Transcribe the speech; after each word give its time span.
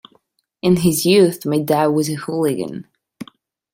In 0.63 0.77
his 0.77 1.05
youth 1.05 1.45
my 1.45 1.59
dad 1.59 1.85
was 1.89 2.09
a 2.09 2.15
hooligan. 2.15 2.87